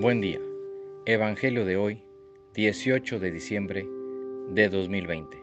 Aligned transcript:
Buen 0.00 0.20
día. 0.20 0.38
Evangelio 1.06 1.64
de 1.64 1.76
hoy, 1.76 2.04
18 2.54 3.18
de 3.18 3.32
diciembre 3.32 3.84
de 4.50 4.68
2020. 4.68 5.36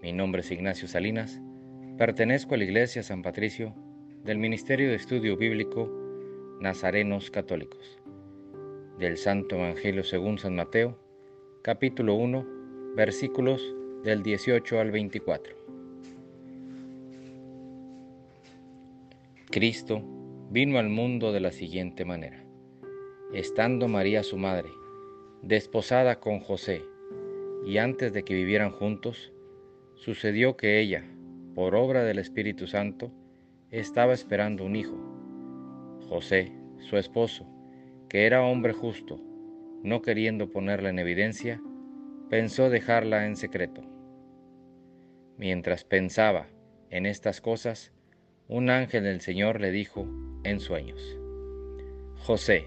Mi 0.00 0.14
nombre 0.14 0.40
es 0.40 0.50
Ignacio 0.50 0.88
Salinas. 0.88 1.42
Pertenezco 1.98 2.54
a 2.54 2.56
la 2.56 2.64
Iglesia 2.64 3.02
San 3.02 3.20
Patricio 3.20 3.74
del 4.24 4.38
Ministerio 4.38 4.88
de 4.88 4.94
Estudio 4.94 5.36
Bíblico 5.36 5.90
Nazarenos 6.58 7.30
Católicos. 7.30 8.00
Del 8.98 9.18
Santo 9.18 9.56
Evangelio 9.56 10.04
según 10.04 10.38
San 10.38 10.56
Mateo, 10.56 10.98
capítulo 11.60 12.14
1, 12.14 12.46
versículos 12.96 13.62
del 14.04 14.22
18 14.22 14.80
al 14.80 14.90
24. 14.90 15.54
Cristo 19.50 20.02
vino 20.50 20.78
al 20.78 20.88
mundo 20.88 21.30
de 21.30 21.40
la 21.40 21.52
siguiente 21.52 22.06
manera. 22.06 22.42
Estando 23.32 23.88
María 23.88 24.22
su 24.22 24.36
madre, 24.36 24.68
desposada 25.40 26.20
con 26.20 26.40
José, 26.40 26.84
y 27.64 27.78
antes 27.78 28.12
de 28.12 28.24
que 28.24 28.34
vivieran 28.34 28.72
juntos, 28.72 29.32
sucedió 29.94 30.58
que 30.58 30.80
ella, 30.80 31.02
por 31.54 31.74
obra 31.74 32.04
del 32.04 32.18
Espíritu 32.18 32.66
Santo, 32.66 33.10
estaba 33.70 34.12
esperando 34.12 34.64
un 34.64 34.76
hijo. 34.76 34.98
José, 36.10 36.52
su 36.80 36.98
esposo, 36.98 37.46
que 38.10 38.26
era 38.26 38.42
hombre 38.42 38.74
justo, 38.74 39.18
no 39.82 40.02
queriendo 40.02 40.50
ponerla 40.50 40.90
en 40.90 40.98
evidencia, 40.98 41.58
pensó 42.28 42.68
dejarla 42.68 43.24
en 43.24 43.36
secreto. 43.36 43.80
Mientras 45.38 45.84
pensaba 45.84 46.48
en 46.90 47.06
estas 47.06 47.40
cosas, 47.40 47.92
un 48.46 48.68
ángel 48.68 49.04
del 49.04 49.22
Señor 49.22 49.58
le 49.58 49.70
dijo 49.70 50.06
en 50.44 50.60
sueños, 50.60 51.18
José, 52.18 52.66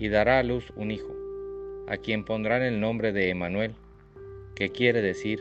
y 0.00 0.08
dará 0.08 0.38
a 0.38 0.42
luz 0.42 0.72
un 0.76 0.90
hijo, 0.90 1.14
a 1.86 1.98
quien 1.98 2.24
pondrán 2.24 2.62
el 2.62 2.80
nombre 2.80 3.12
de 3.12 3.28
Emanuel, 3.28 3.74
que 4.54 4.70
quiere 4.70 5.02
decir 5.02 5.40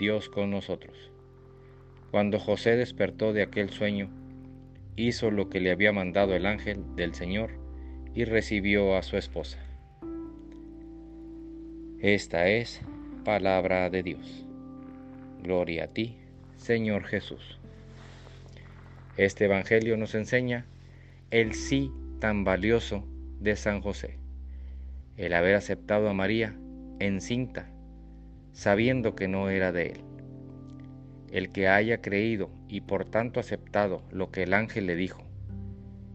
Dios 0.00 0.28
con 0.28 0.50
nosotros. 0.50 1.12
Cuando 2.10 2.40
José 2.40 2.74
despertó 2.74 3.32
de 3.32 3.42
aquel 3.42 3.70
sueño, 3.70 4.10
hizo 4.96 5.30
lo 5.30 5.48
que 5.48 5.60
le 5.60 5.70
había 5.70 5.92
mandado 5.92 6.34
el 6.34 6.44
ángel 6.44 6.82
del 6.96 7.14
Señor 7.14 7.52
y 8.14 8.24
recibió 8.24 8.96
a 8.96 9.04
su 9.04 9.16
esposa. 9.16 9.64
Esta 12.00 12.48
es 12.48 12.80
palabra 13.24 13.90
de 13.90 14.02
Dios. 14.02 14.44
Gloria 15.40 15.84
a 15.84 15.86
ti, 15.86 16.16
Señor 16.56 17.04
Jesús. 17.04 17.60
Este 19.16 19.44
Evangelio 19.44 19.96
nos 19.96 20.16
enseña 20.16 20.66
el 21.30 21.54
sí 21.54 21.92
tan 22.18 22.42
valioso 22.42 23.06
de 23.44 23.56
San 23.56 23.82
José, 23.82 24.18
el 25.18 25.34
haber 25.34 25.54
aceptado 25.54 26.08
a 26.08 26.14
María 26.14 26.56
encinta, 26.98 27.70
sabiendo 28.52 29.14
que 29.14 29.28
no 29.28 29.50
era 29.50 29.70
de 29.70 29.88
él. 29.88 30.00
El 31.30 31.52
que 31.52 31.68
haya 31.68 32.00
creído 32.00 32.50
y 32.68 32.80
por 32.80 33.04
tanto 33.04 33.40
aceptado 33.40 34.02
lo 34.10 34.30
que 34.30 34.44
el 34.44 34.54
ángel 34.54 34.86
le 34.86 34.96
dijo, 34.96 35.22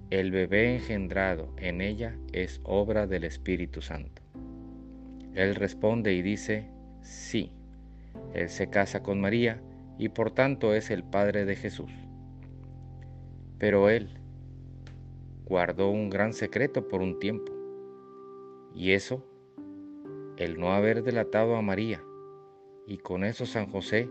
el 0.09 0.31
bebé 0.31 0.73
engendrado 0.73 1.53
en 1.57 1.81
ella 1.81 2.17
es 2.33 2.61
obra 2.63 3.05
del 3.05 3.23
Espíritu 3.23 3.83
Santo. 3.83 4.23
Él 5.35 5.53
responde 5.53 6.13
y 6.13 6.23
dice, 6.23 6.71
sí, 7.01 7.51
él 8.33 8.49
se 8.49 8.71
casa 8.71 9.03
con 9.03 9.21
María 9.21 9.61
y 9.99 10.09
por 10.09 10.31
tanto 10.31 10.73
es 10.73 10.89
el 10.89 11.03
Padre 11.03 11.45
de 11.45 11.55
Jesús. 11.55 11.91
Pero 13.59 13.89
él 13.89 14.18
guardó 15.49 15.89
un 15.89 16.09
gran 16.09 16.31
secreto 16.31 16.87
por 16.87 17.01
un 17.01 17.19
tiempo. 17.19 17.51
Y 18.73 18.91
eso, 18.91 19.25
el 20.37 20.57
no 20.59 20.71
haber 20.71 21.03
delatado 21.03 21.55
a 21.55 21.61
María. 21.61 22.01
Y 22.87 22.99
con 22.99 23.25
eso 23.25 23.45
San 23.45 23.69
José 23.69 24.09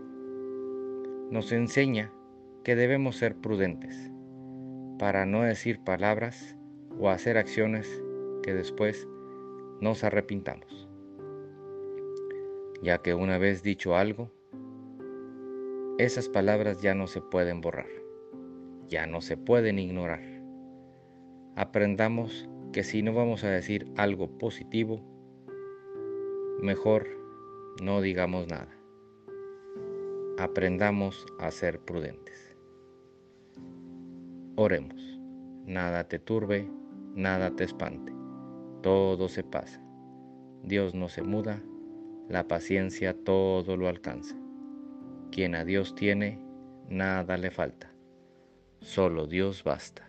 nos 1.31 1.51
enseña 1.51 2.13
que 2.63 2.75
debemos 2.75 3.15
ser 3.15 3.35
prudentes 3.35 4.11
para 4.99 5.25
no 5.25 5.41
decir 5.41 5.79
palabras 5.83 6.55
o 6.99 7.09
hacer 7.09 7.37
acciones 7.37 8.03
que 8.43 8.53
después 8.53 9.07
nos 9.81 10.03
arrepintamos. 10.03 10.87
Ya 12.83 12.99
que 12.99 13.13
una 13.13 13.37
vez 13.37 13.63
dicho 13.63 13.95
algo, 13.95 14.31
esas 15.97 16.29
palabras 16.29 16.81
ya 16.81 16.93
no 16.93 17.07
se 17.07 17.21
pueden 17.21 17.61
borrar 17.61 17.99
ya 18.89 19.05
no 19.05 19.21
se 19.21 19.37
pueden 19.37 19.79
ignorar. 19.79 20.38
Aprendamos 21.59 22.47
que 22.71 22.85
si 22.85 23.03
no 23.03 23.13
vamos 23.13 23.43
a 23.43 23.49
decir 23.49 23.85
algo 23.97 24.29
positivo, 24.37 25.01
mejor 26.61 27.05
no 27.83 27.99
digamos 27.99 28.47
nada. 28.47 28.69
Aprendamos 30.37 31.25
a 31.37 31.51
ser 31.51 31.81
prudentes. 31.81 32.55
Oremos. 34.55 35.19
Nada 35.65 36.05
te 36.05 36.17
turbe, 36.17 36.65
nada 37.13 37.53
te 37.53 37.65
espante. 37.65 38.13
Todo 38.81 39.27
se 39.27 39.43
pasa. 39.43 39.83
Dios 40.63 40.95
no 40.95 41.09
se 41.09 41.23
muda, 41.23 41.61
la 42.29 42.47
paciencia 42.47 43.13
todo 43.13 43.75
lo 43.75 43.89
alcanza. 43.89 44.37
Quien 45.29 45.55
a 45.55 45.65
Dios 45.65 45.93
tiene, 45.93 46.39
nada 46.87 47.35
le 47.35 47.51
falta. 47.51 47.91
Solo 48.79 49.27
Dios 49.27 49.65
basta. 49.65 50.08